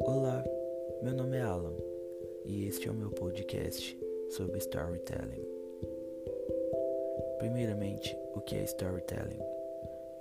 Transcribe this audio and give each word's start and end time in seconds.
Olá, 0.00 0.42
meu 1.00 1.14
nome 1.14 1.36
é 1.36 1.42
Alan 1.42 1.76
e 2.44 2.66
este 2.66 2.88
é 2.88 2.90
o 2.90 2.94
meu 2.94 3.10
podcast 3.10 3.96
sobre 4.30 4.58
storytelling. 4.58 5.46
Primeiramente, 7.38 8.18
o 8.34 8.40
que 8.40 8.56
é 8.56 8.64
storytelling? 8.64 9.38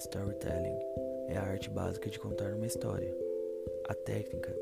Storytelling 0.00 0.78
é 1.28 1.38
a 1.38 1.42
arte 1.42 1.70
básica 1.70 2.10
de 2.10 2.18
contar 2.18 2.52
uma 2.52 2.66
história. 2.66 3.16
A 3.88 3.94
técnica 3.94 4.54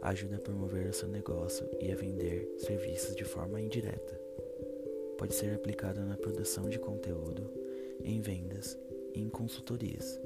ajuda 0.00 0.36
a 0.36 0.40
promover 0.40 0.86
o 0.86 0.94
seu 0.94 1.08
negócio 1.08 1.68
e 1.78 1.92
a 1.92 1.94
vender 1.94 2.50
serviços 2.56 3.14
de 3.14 3.24
forma 3.24 3.60
indireta. 3.60 4.18
Pode 5.18 5.34
ser 5.34 5.54
aplicada 5.54 6.00
na 6.00 6.16
produção 6.16 6.66
de 6.70 6.78
conteúdo, 6.78 7.50
em 8.02 8.22
vendas 8.22 8.78
em 9.14 9.28
consultorias. 9.28 10.20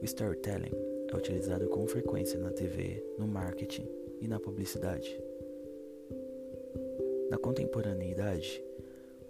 O 0.00 0.04
storytelling 0.04 0.72
é 1.08 1.16
utilizado 1.16 1.68
com 1.68 1.86
frequência 1.86 2.38
na 2.38 2.50
TV, 2.50 3.04
no 3.18 3.26
marketing 3.26 3.88
e 4.20 4.28
na 4.28 4.38
publicidade. 4.38 5.20
Na 7.30 7.38
contemporaneidade, 7.38 8.62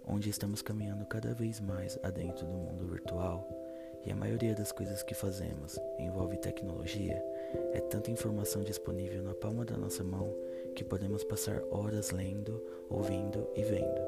onde 0.06 0.30
estamos 0.30 0.62
caminhando 0.62 1.06
cada 1.06 1.34
vez 1.34 1.60
mais 1.60 1.98
adentro 2.02 2.46
do 2.46 2.52
mundo 2.52 2.86
virtual, 2.86 3.48
e 4.04 4.10
a 4.10 4.16
maioria 4.16 4.54
das 4.54 4.72
coisas 4.72 5.02
que 5.02 5.14
fazemos 5.14 5.78
envolve 5.98 6.36
tecnologia, 6.36 7.22
é 7.72 7.80
tanta 7.80 8.10
informação 8.10 8.62
disponível 8.62 9.22
na 9.22 9.34
palma 9.34 9.64
da 9.64 9.76
nossa 9.76 10.02
mão 10.02 10.34
que 10.74 10.82
podemos 10.82 11.22
passar 11.22 11.62
horas 11.70 12.10
lendo, 12.10 12.60
ouvindo 12.90 13.48
e 13.54 13.62
vendo. 13.62 14.02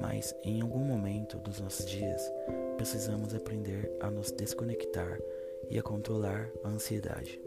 Mas 0.00 0.34
em 0.42 0.60
algum 0.60 0.84
momento 0.84 1.38
dos 1.38 1.60
nossos 1.60 1.84
dias, 1.84 2.32
precisamos 2.76 3.34
aprender 3.34 3.90
a 4.00 4.10
nos 4.10 4.30
desconectar 4.30 5.18
e 5.70 5.78
a 5.78 5.82
controlar 5.82 6.50
a 6.62 6.68
ansiedade. 6.68 7.40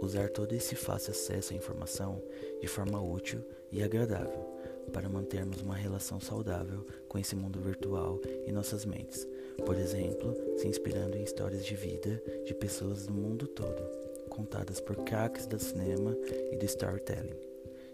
Usar 0.00 0.30
todo 0.30 0.54
esse 0.54 0.74
fácil 0.74 1.12
acesso 1.12 1.52
à 1.52 1.56
informação 1.56 2.22
de 2.60 2.66
forma 2.66 3.00
útil 3.02 3.42
e 3.70 3.82
agradável 3.82 4.50
para 4.92 5.08
mantermos 5.08 5.60
uma 5.60 5.74
relação 5.74 6.20
saudável 6.20 6.84
com 7.08 7.18
esse 7.18 7.36
mundo 7.36 7.60
virtual 7.60 8.20
em 8.46 8.52
nossas 8.52 8.84
mentes. 8.84 9.26
Por 9.64 9.76
exemplo, 9.76 10.34
se 10.56 10.66
inspirando 10.66 11.16
em 11.16 11.22
histórias 11.22 11.64
de 11.64 11.76
vida 11.76 12.22
de 12.44 12.54
pessoas 12.54 13.06
do 13.06 13.12
mundo 13.12 13.46
todo, 13.46 13.82
contadas 14.28 14.80
por 14.80 14.96
craques 14.96 15.46
do 15.46 15.58
cinema 15.58 16.16
e 16.50 16.56
do 16.56 16.64
storytelling, 16.64 17.38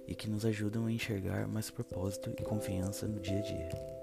e 0.06 0.14
que 0.14 0.30
nos 0.30 0.46
ajudam 0.46 0.86
a 0.86 0.92
enxergar 0.92 1.48
mais 1.48 1.70
propósito 1.70 2.32
e 2.38 2.42
confiança 2.42 3.06
no 3.06 3.18
dia 3.18 3.38
a 3.38 3.42
dia. 3.42 3.95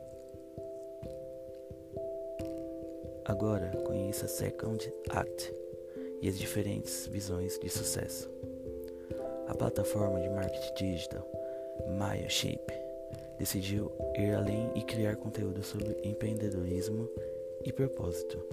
Agora 3.25 3.71
conheça 3.85 4.27
Second 4.27 4.93
Act 5.09 5.53
e 6.21 6.27
as 6.27 6.37
diferentes 6.37 7.07
visões 7.07 7.57
de 7.57 7.69
sucesso. 7.69 8.29
A 9.47 9.55
plataforma 9.55 10.19
de 10.19 10.29
marketing 10.29 10.73
digital 10.73 11.25
Mailchimp 11.97 12.69
decidiu 13.39 13.91
ir 14.17 14.33
além 14.33 14.71
e 14.75 14.81
criar 14.81 15.15
conteúdo 15.15 15.63
sobre 15.63 15.97
empreendedorismo 16.03 17.09
e 17.63 17.71
propósito. 17.71 18.43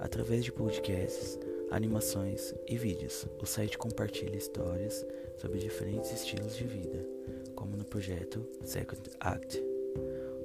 Através 0.00 0.44
de 0.44 0.50
podcasts, 0.50 1.38
animações 1.70 2.52
e 2.66 2.76
vídeos, 2.76 3.26
o 3.40 3.46
site 3.46 3.78
compartilha 3.78 4.36
histórias 4.36 5.06
sobre 5.36 5.60
diferentes 5.60 6.12
estilos 6.12 6.56
de 6.56 6.64
vida, 6.64 6.98
como 7.54 7.76
no 7.76 7.84
projeto 7.84 8.44
Second 8.64 9.08
Act, 9.20 9.73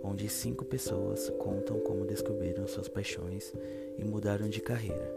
onde 0.03 0.29
cinco 0.29 0.65
pessoas 0.65 1.29
contam 1.39 1.79
como 1.79 2.05
descobriram 2.05 2.67
suas 2.67 2.87
paixões 2.87 3.53
e 3.97 4.03
mudaram 4.03 4.47
de 4.47 4.61
carreira. 4.61 5.13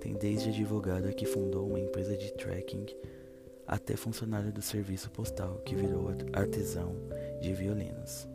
Tem 0.00 0.14
desde 0.14 0.48
advogada 0.48 1.12
que 1.12 1.26
fundou 1.26 1.68
uma 1.68 1.80
empresa 1.80 2.16
de 2.16 2.32
tracking 2.32 2.86
até 3.66 3.96
funcionário 3.96 4.52
do 4.52 4.62
serviço 4.62 5.10
postal 5.10 5.60
que 5.64 5.76
virou 5.76 6.08
artesão 6.32 6.94
de 7.40 7.52
violinos. 7.52 8.26